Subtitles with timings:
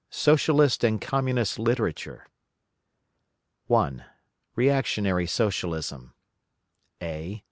[0.09, 2.25] SOCIALIST AND COMMUNIST LITERATURE
[3.67, 4.03] 1.
[4.55, 6.15] REACTIONARY SOCIALISM
[7.03, 7.39] _A.